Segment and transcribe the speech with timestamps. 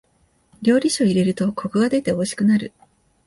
[0.63, 2.71] 料理酒を入れるとコクが出ておいしくなる。